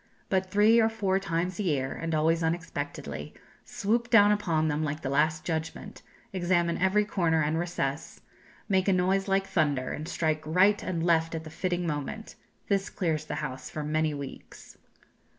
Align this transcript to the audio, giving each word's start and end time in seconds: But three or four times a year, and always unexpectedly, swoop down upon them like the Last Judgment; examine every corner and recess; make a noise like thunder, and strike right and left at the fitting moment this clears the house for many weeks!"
But 0.29 0.49
three 0.49 0.79
or 0.79 0.89
four 0.89 1.19
times 1.19 1.59
a 1.59 1.63
year, 1.63 1.93
and 1.93 2.15
always 2.15 2.41
unexpectedly, 2.41 3.35
swoop 3.63 4.09
down 4.09 4.31
upon 4.31 4.67
them 4.67 4.83
like 4.83 5.03
the 5.03 5.11
Last 5.11 5.45
Judgment; 5.45 6.01
examine 6.33 6.79
every 6.79 7.05
corner 7.05 7.43
and 7.43 7.59
recess; 7.59 8.19
make 8.67 8.87
a 8.87 8.93
noise 8.93 9.27
like 9.27 9.45
thunder, 9.45 9.91
and 9.91 10.07
strike 10.07 10.41
right 10.43 10.81
and 10.81 11.05
left 11.05 11.35
at 11.35 11.43
the 11.43 11.51
fitting 11.51 11.85
moment 11.85 12.33
this 12.67 12.89
clears 12.89 13.25
the 13.25 13.35
house 13.45 13.69
for 13.69 13.83
many 13.83 14.11
weeks!" 14.15 14.75